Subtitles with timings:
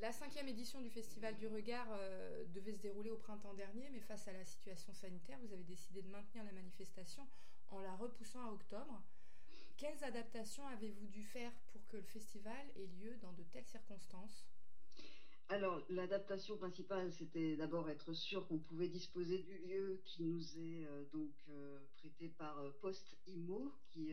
[0.00, 4.00] La cinquième édition du Festival du Regard euh, devait se dérouler au printemps dernier, mais
[4.00, 7.26] face à la situation sanitaire, vous avez décidé de maintenir la manifestation
[7.70, 9.02] en la repoussant à octobre.
[9.76, 14.46] Quelles adaptations avez-vous dû faire pour que le festival ait lieu dans de telles circonstances?
[15.48, 20.86] Alors, l'adaptation principale, c'était d'abord être sûr qu'on pouvait disposer du lieu qui nous est
[20.86, 24.12] euh, donc euh, prêté par Poste Imo, qui,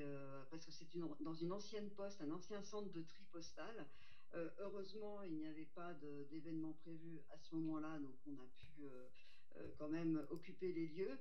[0.50, 0.88] parce que c'est
[1.20, 3.86] dans une ancienne poste, un ancien centre de tri postal.
[4.60, 5.94] Heureusement, il n'y avait pas
[6.30, 8.84] d'événement prévu à ce moment-là, donc on a pu
[9.78, 11.18] quand même occuper les lieux.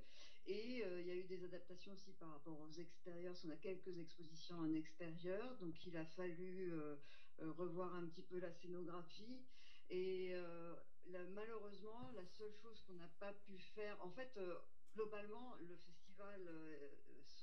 [0.47, 3.35] Et il y a eu des adaptations aussi par rapport aux extérieurs.
[3.45, 6.73] On a quelques expositions en extérieur, donc il a fallu
[7.39, 9.41] revoir un petit peu la scénographie.
[9.91, 10.75] Et euh,
[11.35, 14.57] malheureusement, la seule chose qu'on n'a pas pu faire, en fait, euh,
[14.95, 16.91] globalement, le festival euh,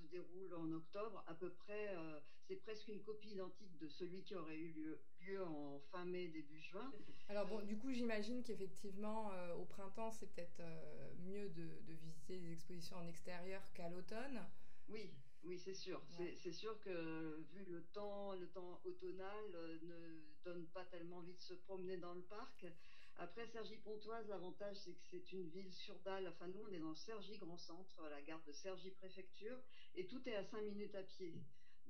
[0.02, 1.96] se déroule en octobre, à peu près,
[2.42, 6.28] c'est presque une copie identique de celui qui aurait eu lieu, lieu en fin mai,
[6.28, 6.92] début juin.
[7.30, 10.62] Alors bon, du coup, j'imagine qu'effectivement, au printemps, c'est peut-être
[11.20, 14.46] mieux de, de, visiter les expositions en extérieur qu'à l'automne.
[14.88, 15.12] Oui,
[15.44, 16.02] oui, c'est sûr.
[16.36, 21.34] C'est sûr que vu le temps, le temps automnal euh, ne donne pas tellement envie
[21.34, 22.66] de se promener dans le parc.
[23.22, 26.28] Après Cergy-Pontoise, l'avantage c'est que c'est une ville sur dalle.
[26.28, 29.60] Enfin, nous, on est dans Cergy Grand Centre, la gare de Cergy Préfecture,
[29.94, 31.36] et tout est à 5 minutes à pied.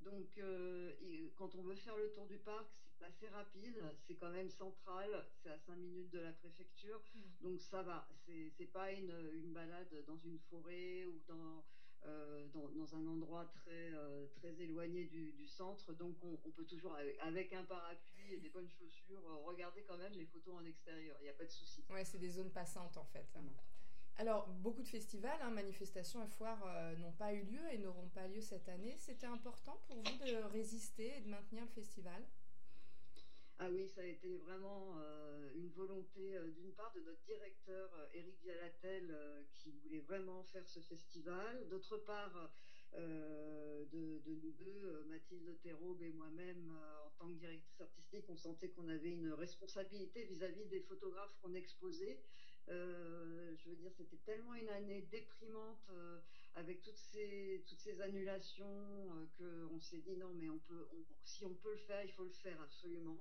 [0.04, 0.92] Donc, euh,
[1.36, 2.66] quand on veut faire le tour du parc,
[2.98, 3.82] c'est assez rapide.
[4.06, 5.26] C'est quand même central.
[5.42, 7.00] C'est à 5 minutes de la préfecture.
[7.14, 7.20] Mm.
[7.40, 8.06] Donc, ça va.
[8.26, 11.64] C'est pas une, une balade dans une forêt ou dans
[12.06, 15.92] euh, dans, un endroit très, euh, très éloigné du, centre.
[15.92, 20.12] Donc on, peut toujours, avec, un parapluie et des bonnes chaussures, euh, regarder quand même
[20.14, 21.16] les photos en extérieur.
[21.20, 21.84] Il n'y a pas de souci.
[21.90, 23.26] Ouais, c'est des zones passantes en fait.
[24.16, 26.64] Alors, beaucoup de festivals, hein, manifestations et foires
[26.98, 28.96] n'ont pas eu lieu et n'auront pas lieu cette année.
[28.98, 32.22] C'était important pour vous de résister et de maintenir le festival?
[33.64, 37.94] Ah oui, ça a été vraiment euh, une volonté euh, d'une part de notre directeur
[37.94, 39.14] euh, Éric Vialatel
[39.54, 42.50] qui voulait vraiment faire ce festival, d'autre part
[42.94, 46.70] de, nous deux, Mathilde Théraube et moi-même,
[47.06, 51.54] en tant que directrice artistique, on sentait qu'on avait une responsabilité vis-à-vis des photographes qu'on
[51.54, 52.20] exposait.
[52.68, 55.90] je veux dire, c'était tellement une année déprimante
[56.54, 60.88] avec toutes ces, toutes ces annulations qu'on s'est dit non, mais on peut,
[61.24, 63.18] si on peut le faire, il faut le faire absolument.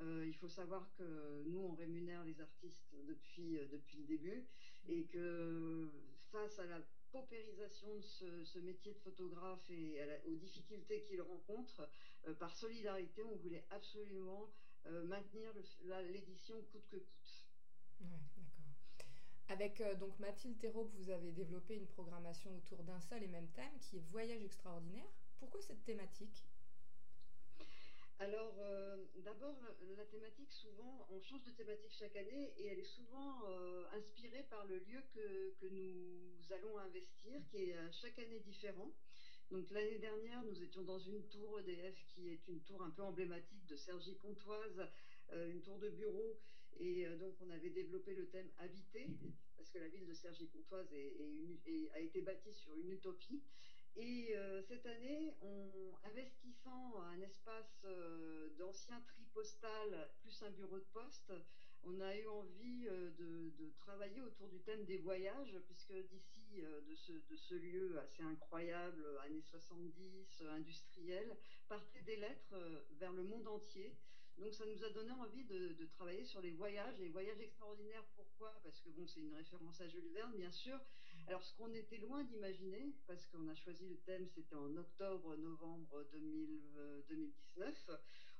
[0.00, 4.46] Euh, il faut savoir que nous, on rémunère les artistes depuis, euh, depuis le début
[4.88, 5.90] et que
[6.30, 6.80] face à la
[7.12, 11.88] paupérisation de ce, métier de photographe et aux difficultés qu'il rencontre,
[12.26, 14.50] euh, par solidarité, on voulait absolument
[15.04, 15.52] maintenir
[16.12, 17.46] l'édition coûte que coûte.
[19.48, 23.78] Avec donc Mathilde Théraube, vous avez développé une programmation autour d'un seul et même thème
[23.80, 25.10] qui est Voyage extraordinaire.
[25.40, 26.46] Pourquoi cette thématique?
[28.20, 29.56] Alors, euh, d'abord,
[29.96, 34.44] la, thématique, souvent, on change de thématique chaque année et elle est souvent euh, inspirée
[34.50, 38.92] par le lieu que, nous allons investir, qui est chaque année différent.
[39.52, 43.02] Donc, l'année dernière, nous étions dans une tour EDF qui est une tour un peu
[43.02, 44.88] emblématique de Cergy-Pontoise,
[45.34, 46.40] euh, une tour de bureau.
[46.80, 49.06] Et donc, on avait développé le thème habité,
[49.56, 50.92] parce que la ville de Cergy-Pontoise
[51.94, 53.42] a été bâtie sur une utopie.
[53.96, 60.78] Et euh, cette année, en investissant un espace euh, d'ancien tri postal plus un bureau
[60.78, 61.32] de poste,
[61.84, 66.94] on a eu envie euh, de, travailler autour du thème des voyages, puisque d'ici, de,
[66.94, 71.36] ce, de lieu assez incroyable, années 70, industriel,
[71.68, 72.54] partaient des lettres
[72.98, 73.96] vers le monde entier.
[74.38, 78.04] Donc ça nous a donné envie de, travailler sur les voyages, les voyages extraordinaires.
[78.14, 78.60] Pourquoi?
[78.62, 80.78] Parce que bon, c'est une référence à Jules Verne, bien sûr.
[81.28, 86.06] Alors ce qu'on était loin d'imaginer, parce qu'on a choisi le thème, c'était en octobre-novembre
[86.10, 87.90] 2019,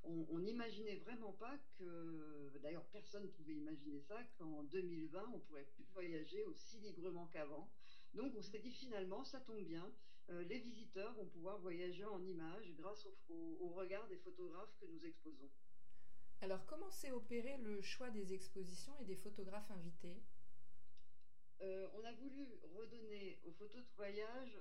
[0.05, 5.69] on n'imaginait vraiment pas que, d'ailleurs personne ne pouvait imaginer ça, qu'en 2020, on pourrait
[5.75, 7.71] plus voyager aussi librement qu'avant.
[8.15, 9.93] Donc on s'est dit finalement, ça tombe bien,
[10.31, 15.05] euh, les visiteurs vont pouvoir voyager en images grâce au regard des photographes que nous
[15.05, 15.51] exposons.
[16.41, 20.23] Alors, comment s'est opéré le choix des expositions et des photographes invités?
[21.61, 22.47] Euh, on a voulu
[22.77, 24.59] redonner aux photos de voyage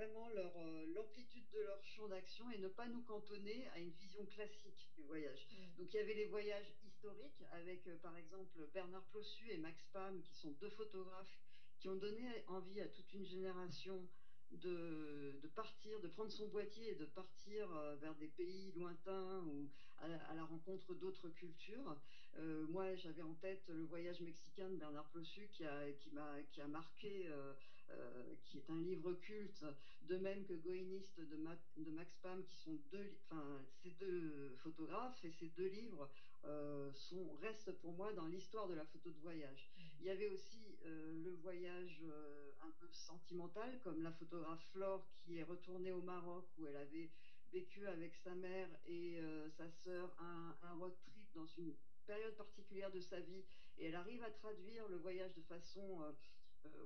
[0.00, 4.24] vraiment euh, l'amplitude de leur champ d'action et ne pas nous cantonner à une vision
[4.26, 5.46] classique du voyage.
[5.50, 5.76] Mm.
[5.78, 9.84] Donc il y avait les voyages historiques avec euh, par exemple Bernard Plossu et Max
[9.92, 11.38] Pam qui sont deux photographes
[11.78, 14.08] qui ont donné envie à toute une génération
[14.52, 19.68] de, partir, de prendre son boîtier et de partir euh, vers des pays lointains ou
[19.98, 21.96] à, la rencontre d'autres cultures.
[22.38, 25.64] Euh, moi, j'avais en tête le voyage mexicain de Bernard Plossu qui
[26.50, 27.28] qui a marqué,
[27.90, 29.64] euh, qui est un livre culte,
[30.02, 31.36] de même que Goïniste de,
[31.84, 36.10] de Max Pam, qui sont deux, enfin, ces deux photographes et ces deux livres
[36.94, 39.70] sont, restent pour moi dans l'histoire de la photo de voyage.
[39.76, 39.82] Mmh.
[40.00, 42.02] Il y avait aussi le voyage
[42.62, 47.10] un peu sentimental, comme la photographe Flore qui est retournée au Maroc où elle avait
[47.52, 49.20] vécu avec sa mère et
[49.50, 51.74] sa sœur un, un road trip dans une
[52.06, 53.44] période particulière de sa vie
[53.78, 56.12] et elle arrive à traduire le voyage de façon euh, euh,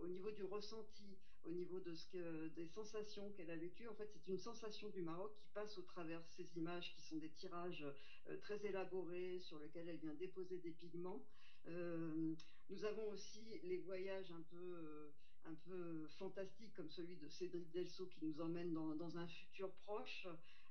[0.03, 3.89] au niveau du ressenti, au niveau de ce que des sensations qu'elle a vécues.
[3.89, 7.17] En fait, c'est une sensation du Maroc qui passe au travers ces images qui sont
[7.17, 7.85] des tirages
[8.29, 11.25] euh, très élaborés sur lesquels elle vient déposer des pigments.
[11.67, 15.13] nous avons aussi les voyages un peu
[15.47, 19.71] un peu fantastiques comme celui de Cédric Delso qui nous emmène dans, dans un futur
[19.85, 20.27] proche.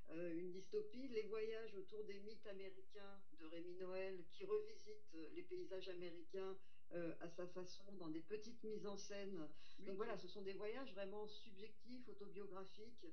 [0.09, 5.29] Euh, une dystopie, les voyages autour des mythes américains de Rémi Noël, qui revisite euh,
[5.33, 6.57] les paysages américains
[6.93, 9.47] euh, à sa façon, dans des petites mises en scène.
[9.79, 13.07] Donc voilà, ce sont des voyages vraiment subjectifs, autobiographiques,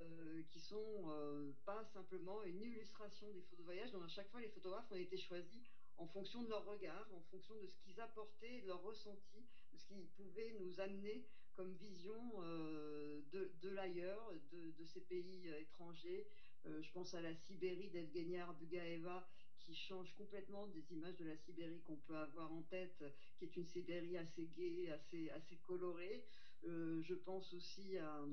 [0.00, 3.92] euh, qui sont euh, pas simplement une illustration des photos de voyage.
[3.92, 5.62] Donc à chaque fois, les photographes ont été choisis
[5.98, 9.76] en fonction de leur regard, en fonction de ce qu'ils apportaient, de leur ressenti, de
[9.76, 15.48] ce qu'ils pouvaient nous amener comme vision euh, de, de l'ailleurs, de, de, ces pays
[15.60, 16.26] étrangers.
[16.64, 19.26] Je pense à la Sibérie d'Evgenia Bugaeva
[19.70, 23.04] qui change complètement des images de la Sibérie qu'on peut avoir en tête,
[23.38, 26.24] qui est une Sibérie assez gaie, assez, assez colorée.
[26.64, 28.24] Euh, je pense aussi à,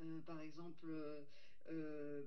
[0.00, 1.22] euh, par exemple, euh,
[1.68, 2.24] euh,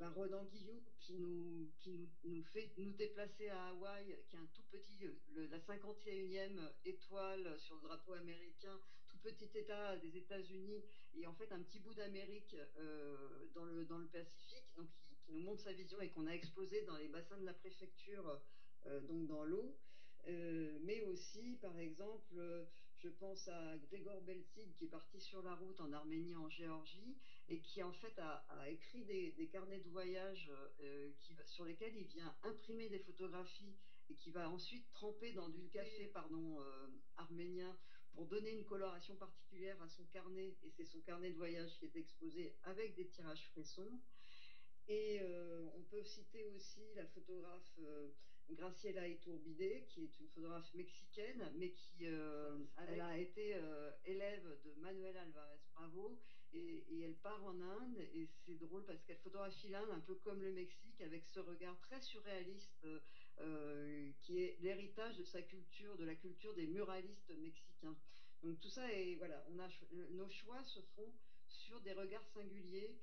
[0.51, 4.63] Guillou qui nous qui nous, nous, fait nous déplacer à Hawaï, qui est un tout
[4.69, 10.83] petit, la 51e étoile sur le drapeau américain, tout petit État des États-Unis,
[11.15, 15.14] et en fait un petit bout d'Amérique euh, dans le dans le Pacifique, donc qui,
[15.25, 18.39] qui, nous montre sa vision et qu'on a exposé dans les bassins de la préfecture,
[18.85, 19.75] euh, donc dans l'eau.
[20.27, 22.35] Euh, mais aussi, par exemple,
[22.97, 27.15] je pense à Grégor Belzig qui est parti sur la route en Arménie, en Géorgie,
[27.47, 31.11] et qui en fait a, écrit des, carnets de voyage euh,
[31.45, 33.75] sur lesquels il vient imprimer des photographies
[34.09, 36.87] et qui va ensuite tremper dans du café euh,
[37.17, 37.75] arménien
[38.13, 40.55] pour donner une coloration particulière à son carnet.
[40.63, 43.99] Et c'est son carnet de voyage qui est exposé avec des tirages frissons.
[44.87, 48.09] Et euh, on peut citer aussi la photographe euh,
[48.51, 53.59] Graciela Iturbide, qui est une photographe mexicaine, mais qui euh, elle a été
[54.05, 56.19] élève de Manuel Alvarez Bravo,
[56.53, 60.15] et, et, elle part en Inde, et c'est drôle parce qu'elle photographie l'Inde un peu
[60.15, 62.85] comme le Mexique, avec ce regard très surréaliste
[64.21, 67.97] qui est l'héritage de sa culture, de la culture des muralistes mexicains.
[68.43, 69.67] Donc tout ça est voilà, on a
[70.11, 71.11] nos choix se font
[71.47, 72.95] sur des regards singuliers,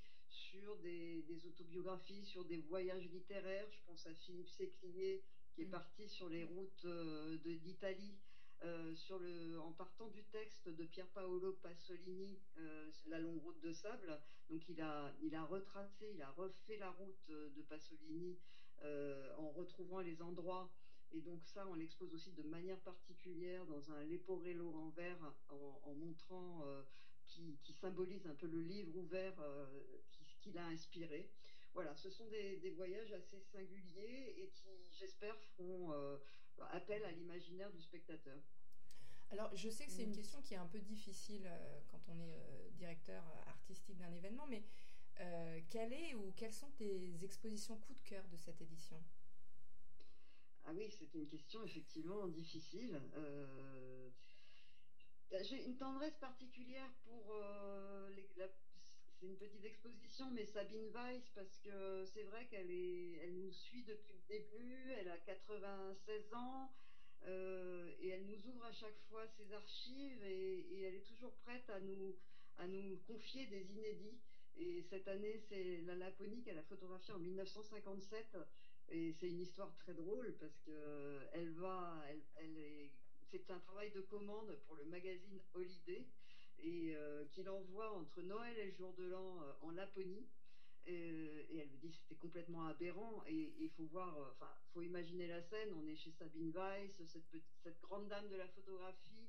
[0.62, 3.66] sur des, des, autobiographies, sur des voyages littéraires.
[3.70, 5.22] Je pense à Philippe Séclier
[5.54, 5.70] qui est mmh.
[5.70, 8.16] parti sur les routes euh, d'Italie.
[8.64, 13.60] Euh, sur le, en partant du texte de Pier Paolo Pasolini, euh, La longue route
[13.60, 14.20] de sable.
[14.50, 18.38] Donc il a, il a retracé, il a refait la route de Pasolini
[18.84, 20.70] euh, en retrouvant les endroits.
[21.10, 25.80] Et donc ça, on l'expose aussi de manière particulière dans un Leporello en verre, en,
[25.82, 26.64] en montrant
[27.26, 29.34] qui, qui, symbolise un peu le livre ouvert
[30.42, 31.30] qui a inspiré.
[31.74, 36.18] Voilà, ce sont des, des, voyages assez singuliers et qui, j'espère, feront euh,
[36.70, 38.38] appel à l'imaginaire du spectateur.
[39.30, 42.20] Alors, je sais que c'est une question qui est un peu difficile euh, quand on
[42.20, 44.62] est euh, directeur artistique d'un événement, mais
[45.20, 49.02] euh, quelle est ou quelles sont tes expositions coup de cœur de cette édition?
[50.64, 53.00] Ah oui, c'est une question effectivement difficile.
[53.16, 54.10] Euh,
[55.42, 58.48] J'ai une tendresse particulière pour euh, les, la,
[59.22, 63.52] c'est une petite exposition, mais Sabine Weiss, parce que c'est vrai qu'elle est, elle nous
[63.52, 64.90] suit depuis le début.
[64.98, 66.72] Elle a 96 ans.
[67.28, 71.70] Euh, et elle nous ouvre à chaque fois ses archives et, elle est toujours prête
[71.70, 72.16] à nous,
[72.58, 74.18] à nous confier des inédits.
[74.56, 78.36] Et cette année, c'est la Laponie qu'elle a photographiée en 1957.
[78.88, 82.90] Et c'est une histoire très drôle parce que elle va, elle, elle est,
[83.30, 86.08] c'est un travail de commande pour le magazine Holiday
[86.62, 90.26] et euh, qu'il envoie entre Noël et le jour de l'an euh, en Laponie.
[90.86, 90.92] Et,
[91.50, 93.22] et, elle me dit c'était complètement aberrant.
[93.26, 95.70] Et il faut voir enfin euh, faut imaginer la scène.
[95.76, 96.90] On est chez Sabine Weiss
[97.62, 99.28] cette grande dame de la photographie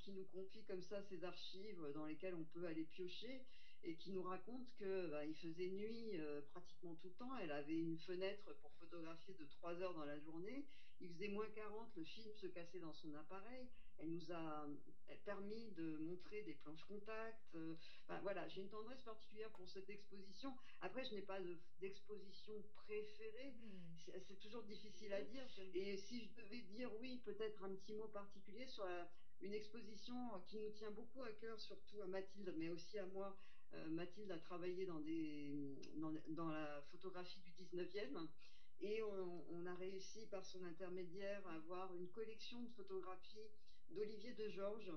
[0.00, 3.44] qui nous confie comme ça ses archives dans lesquelles on peut aller piocher
[3.84, 7.36] et qui nous raconte que bah, il faisait nuit euh, pratiquement tout le temps.
[7.38, 10.64] Elle avait une fenêtre pour photographier de 3 heures dans la journée.
[11.00, 13.68] Il faisait moins 40 le film se cassait dans son appareil.
[13.98, 14.66] Elle nous a
[15.24, 19.88] permis de montrer des planches contact euh, enfin, voilà j'ai une tendresse particulière pour cette
[19.88, 20.54] exposition.
[20.80, 21.38] Après je n'ai pas
[21.80, 23.52] d'exposition de, préférée.
[23.52, 24.12] Mmh.
[24.26, 25.46] c'est toujours difficile à dire.
[25.74, 29.08] et si je devais dire oui peut-être un petit mot particulier sur la,
[29.40, 30.14] une exposition
[30.46, 33.36] qui nous tient beaucoup à cœur surtout à Mathilde mais aussi à moi.
[33.72, 38.28] Euh, Mathilde a travaillé dans, des, dans, dans la photographie du 19e
[38.80, 43.50] Et on, a réussi par son intermédiaire à avoir une collection de photographies
[43.90, 44.92] d'Olivier de Georges.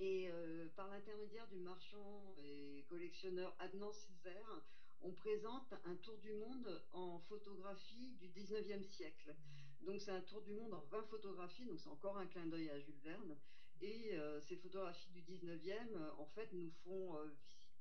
[0.00, 0.28] Et
[0.74, 4.64] par l'intermédiaire du marchand et collectionneur Adnan Césaire,
[5.02, 9.36] on présente un tour du monde en photographie du 19e siècle.
[9.82, 12.70] Donc c'est un tour du monde en 20 photographies, donc c'est encore un clin d'œil
[12.70, 13.36] à Jules Verne.
[13.82, 17.26] Et euh, ces photographies du 19e, euh, en fait, nous font euh,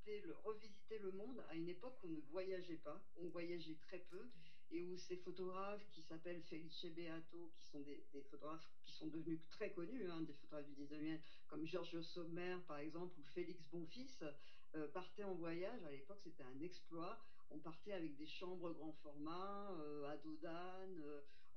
[0.06, 4.00] visiter revisiter le monde à une époque où on ne voyageait pas, on voyageait très
[4.00, 4.30] peu,
[4.74, 9.40] et où ces photographes qui s'appellent Felice Beato, qui sont des, photographes qui sont devenus
[9.50, 14.34] très connus, hein, des photographes du 19e, comme Giorgio Sommer par exemple, ou Félix Bonfils,
[14.94, 15.84] partaient en voyage.
[15.84, 17.20] À l'époque, c'était un exploit.
[17.52, 19.70] On partait avec des chambres grand format
[20.10, 21.04] à Dodane,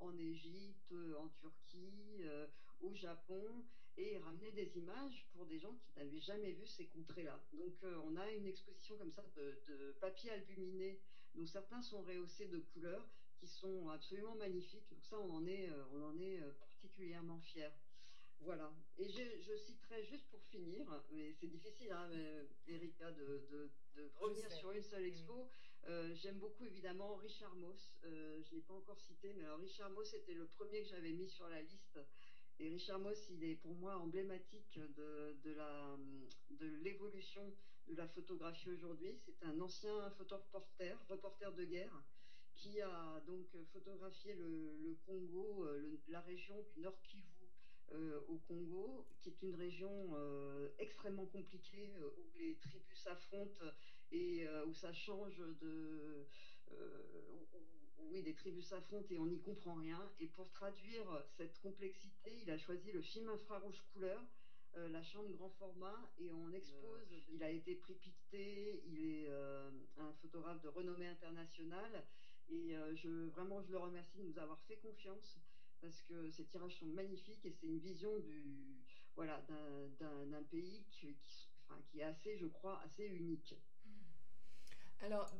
[0.01, 2.21] en Égypte, en Turquie,
[2.83, 3.65] au Japon
[3.99, 7.41] et ramener des images pour des gens qui n'avaient jamais vu ces contrées-là.
[7.53, 11.01] Donc euh, on a une exposition comme ça de, papier albuminé,
[11.37, 13.07] dont certains sont rehaussés de couleurs,
[13.39, 14.89] qui sont absolument magnifiques.
[14.91, 17.71] Donc ça, on en est, euh, on en est euh, particulièrement fiers.
[18.41, 18.73] Voilà.
[18.99, 22.11] Et je, citerai juste pour finir, mais c'est difficile, hein,
[22.67, 23.71] Erika, de,
[24.17, 25.07] revenir sur une seule mm.
[25.07, 25.49] expo.
[26.15, 27.95] J'aime beaucoup évidemment Richard Moss.
[28.03, 31.13] je ne l'ai pas encore cité, mais alors Richard Moss était le premier que j'avais
[31.13, 31.99] mis sur la liste
[32.59, 35.37] et Richard Moss, il est pour moi emblématique de,
[36.51, 37.55] de l'évolution
[37.89, 39.15] de, la photographie aujourd'hui.
[39.25, 42.03] C'est un ancien photoreporter, reporter de guerre,
[42.55, 47.47] qui a donc photographié le, Congo, euh, la région du Nord Kivu
[47.93, 53.65] euh, au Congo, qui est une région euh, extrêmement compliquée où les tribus s'affrontent
[54.11, 56.27] et où ça change de
[58.11, 60.01] oui, des tribus s'affrontent et on n'y comprend rien.
[60.21, 64.23] Et pour traduire cette complexité, il a choisi le film infrarouge couleur,
[64.77, 67.09] euh, la chambre grand format, et on expose.
[67.29, 72.05] Il a été prépicté, il est euh, un photographe de renommée internationale,
[72.49, 75.39] et euh, je vraiment je le remercie de nous avoir fait confiance
[75.81, 78.79] parce que ces tirages sont magnifiques et c'est une vision du
[79.15, 79.45] voilà
[79.99, 83.55] d'un pays qui, qui, enfin, qui est assez, je crois, assez unique.
[85.01, 85.31] Alors,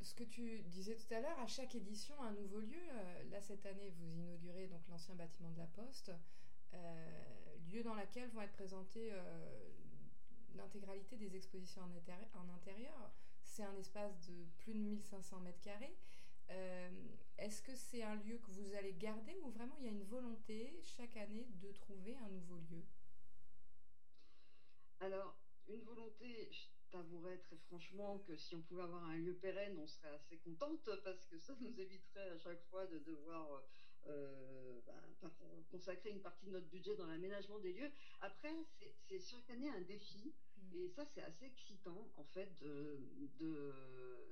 [0.00, 2.82] ce que tu disais tout à l'heure, à chaque édition, un nouveau lieu.
[3.30, 6.10] Là, cette année, vous inaugurez donc l'ancien bâtiment de la Poste,
[6.74, 7.41] euh,
[7.72, 9.70] lieu dans lequel vont être présentées euh,
[10.54, 13.12] l'intégralité des expositions en, intérieur.
[13.44, 15.96] C'est un espace de plus de 1500 mètres carrés.
[17.38, 20.04] Est-ce que c'est un lieu que vous allez garder ou vraiment il y a une
[20.04, 22.84] volonté chaque année de trouver un nouveau lieu?
[25.00, 25.36] Alors,
[25.66, 26.50] une volonté,
[26.90, 30.88] t'avouerais très franchement que si on pouvait avoir un lieu pérenne, on serait assez contente
[31.02, 33.64] parce que ça nous éviterait à chaque fois de devoir
[34.06, 35.30] euh, ben,
[35.70, 37.90] consacrer une partie de notre budget dans l'aménagement des lieux.
[38.20, 38.54] Après,
[39.08, 40.76] c'est chaque année un défi mm.
[40.76, 42.50] et ça c'est assez excitant en fait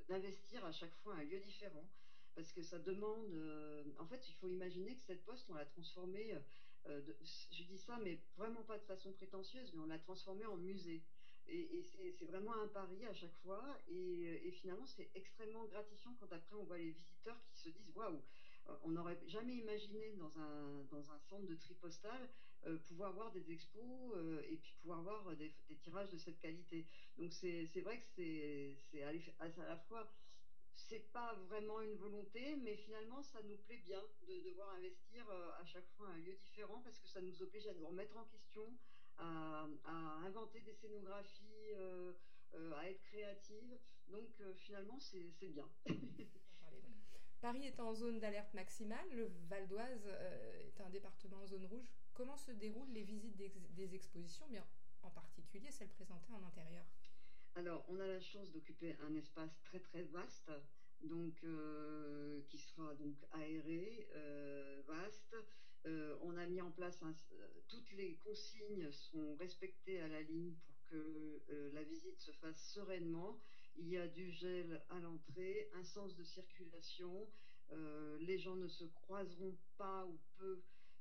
[0.09, 1.89] d'investir de, à chaque fois un lieu différent
[2.35, 3.33] parce que ça demande.
[3.35, 6.37] Euh, en fait, il faut imaginer que cette poste, on l'a transformée.
[6.87, 7.01] Euh,
[7.51, 11.03] je dis ça, mais vraiment pas de façon prétentieuse, mais on l'a transformée en musée.
[11.49, 11.83] Et,
[12.19, 13.63] c'est vraiment un pari à chaque fois.
[13.89, 18.23] Et, finalement, c'est extrêmement gratifiant quand après on voit les visiteurs qui se disent waouh,
[18.83, 22.29] on n'aurait jamais imaginé dans un, dans un centre de tri postal
[22.67, 26.87] euh, pouvoir avoir des expos euh, et puis pouvoir avoir des, tirages de cette qualité.
[27.17, 30.11] Donc c'est vrai que c'est à, à la fois
[30.89, 35.65] c'est pas vraiment une volonté, mais finalement, ça nous plaît bien de devoir investir à
[35.65, 38.67] chaque fois un lieu différent parce que ça nous oblige à nous remettre en question,
[39.19, 39.67] à,
[40.25, 42.13] inventer des scénographies, euh,
[42.55, 43.79] euh, à être créative.
[44.09, 45.69] Donc euh, finalement, c'est bien.
[47.41, 51.91] Paris est en zone d'alerte maximale, le Val d'Oise est un département en zone rouge.
[52.13, 54.67] Comment se déroulent les visites des, expositions, bien
[55.03, 56.85] en particulier celles présentées en intérieur?
[57.55, 60.51] Alors, on a la chance d'occuper un espace très très vaste,
[61.03, 61.45] donc
[62.49, 64.07] qui sera donc aéré,
[64.87, 65.35] vaste,
[65.87, 70.55] euh, on a mis en place euh, toutes les consignes sont respectées à la ligne
[70.67, 73.41] pour que euh, la visite se fasse sereinement.
[73.81, 77.29] Il y a du gel à l'entrée, un sens de circulation.
[78.21, 80.61] les gens ne se croiseront pas ou peu.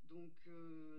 [0.10, 0.34] Donc,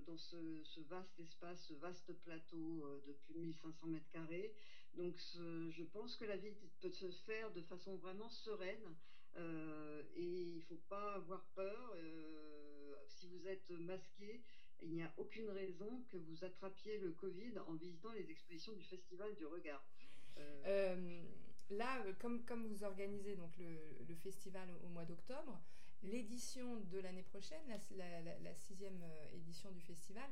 [0.07, 4.55] dans ce, vaste espace, ce vaste plateau de plus de 1500 mètres carrés.
[4.95, 8.95] Donc, je pense que la visite peut se faire de façon vraiment sereine.
[10.17, 11.97] et il ne faut pas avoir peur
[13.21, 14.41] si vous êtes masqué,
[14.83, 18.85] il n'y a aucune raison que vous attrapiez le Covid en visitant les expositions du
[18.85, 19.85] Festival du Regard.
[20.39, 21.23] Euh, euh,
[21.71, 25.61] là, comme, comme vous organisez donc le, festival au, mois d'octobre,
[26.03, 27.62] l'édition de l'année prochaine,
[27.97, 30.29] la, sixième euh, édition du festival,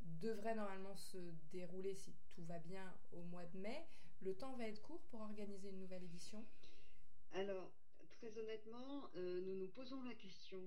[0.00, 1.18] devrait normalement se
[1.52, 3.86] dérouler, si tout va bien, au mois de mai.
[4.22, 6.44] Le temps va être court pour organiser une nouvelle édition?
[7.32, 7.70] Alors,
[8.10, 10.62] très honnêtement, euh, nous nous posons la question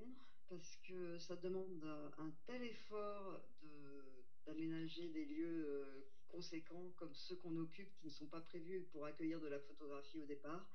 [0.50, 1.84] parce que ça demande
[2.20, 4.04] un, tel effort de,
[4.46, 9.06] d'aménager des lieux euh, conséquents comme ceux qu'on occupe qui ne sont pas prévus pour
[9.06, 10.68] accueillir de la photographie au départ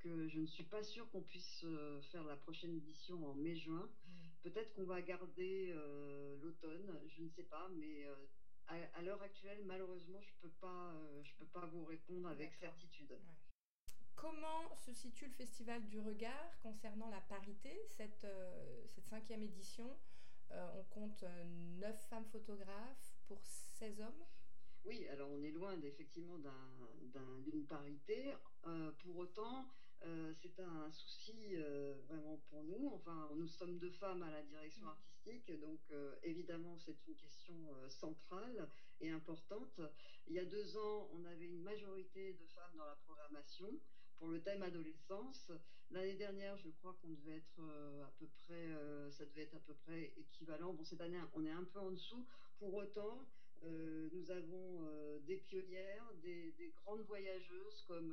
[0.00, 3.88] que je ne suis pas sûre qu'on puisse euh, faire la prochaine édition en mai-juin.
[4.06, 4.10] Mm.
[4.42, 8.14] Peut-être qu'on va garder euh, l'automne, je ne sais pas, mais euh,
[8.68, 12.54] à, à l'heure actuelle, malheureusement, je peux pas, euh, je peux pas vous répondre avec
[12.54, 13.10] certitude.
[13.10, 13.34] Ouais.
[14.14, 18.26] Comment se situe le Festival du Regard concernant la parité Cette,
[18.94, 19.96] cette cinquième édition,
[20.50, 21.44] on compte euh,
[21.78, 24.24] 9 femmes photographes pour 16 hommes?
[24.84, 28.32] Oui, alors on est loin effectivement d'un, d'un- d'une parité.
[28.64, 29.66] Euh, pour autant,
[30.02, 32.88] euh, c'est un souci euh, vraiment pour nous.
[32.94, 34.90] Enfin, nous sommes deux femmes à la direction Mm.
[34.90, 35.80] artistique, donc
[36.22, 38.68] évidemment c'est une question centrale
[39.00, 39.80] et importante.
[40.26, 43.80] Il y a deux ans, on avait une majorité de femmes dans la programmation
[44.16, 45.50] pour le thème adolescence.
[45.90, 48.68] L'année dernière, je crois qu'on devait être à peu près,
[49.10, 50.72] ça devait être à peu près équivalent.
[50.72, 52.26] Bon, cette année, on est un peu en dessous.
[52.58, 53.28] Pour autant,
[53.62, 58.12] euh, nous avons euh, des pionnières, des, des, grandes voyageuses comme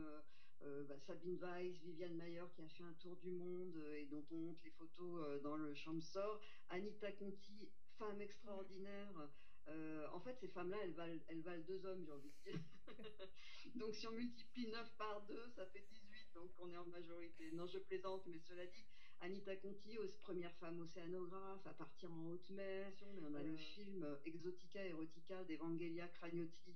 [0.62, 4.26] euh, bah, Sabine Weiss, Viviane Mayer qui a fait un tour du monde et dont
[4.32, 8.22] on montre les photos dans le champ de sort, Anita Conti, femme Mm.
[8.22, 9.30] extraordinaire.
[9.68, 12.60] En fait, ces femmes-là, elles valent, elles valent deux hommes, j'ai envie de dire.
[13.76, 17.52] donc, si on multiplie 9 par 2, ça fait 18, donc on est en majorité.
[17.52, 18.86] Non, je plaisante, mais cela dit,
[19.22, 22.92] Anita Conti, première femme océanographe, à partir en haute mer.
[23.14, 26.76] Mais on a le film euh, Exotica Erotica d'Evangelia Cragnotti,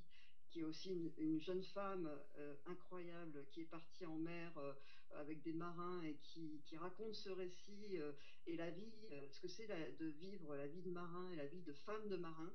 [0.50, 4.74] qui est aussi une, une jeune femme euh, incroyable qui est partie en mer euh,
[5.15, 8.12] avec des marins et qui, qui raconte ce récit euh,
[8.48, 8.91] et la vie,
[9.31, 12.17] ce que c'est de vivre la vie de marin et la vie de femme de
[12.17, 12.51] marin.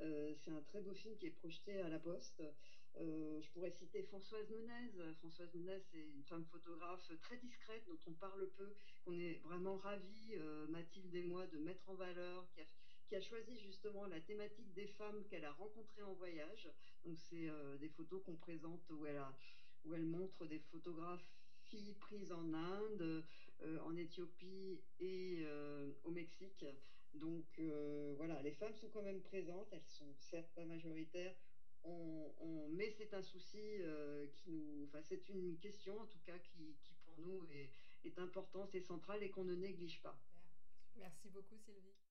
[0.00, 2.42] C'est un très beau film qui est projeté à la Poste.
[2.96, 5.14] Euh, je pourrais citer Françoise Nunez.
[5.18, 9.76] Françoise Nunez, c'est une femme photographe très discrète dont on parle peu, qu'on est vraiment
[9.76, 12.46] ravis, euh, Mathilde et moi, de mettre en valeur,
[13.06, 16.68] qui a, choisi justement la thématique des femmes qu'elle a rencontrées en voyage.
[17.04, 23.24] Donc c'est euh, des photos qu'on présente où elle, montre des photographies prises en Inde,
[23.62, 26.64] euh, en Éthiopie et euh, au Mexique.
[27.14, 31.34] Donc euh, voilà, les femmes sont quand même présentes, elles sont certes pas majoritaires,
[31.84, 36.38] on, mais c'est un souci euh, qui nous, enfin c'est une question en tout cas
[36.38, 37.70] qui, pour nous est,
[38.16, 40.18] importante et centrale et qu'on ne néglige pas.
[40.96, 41.98] Merci beaucoup Sylvie.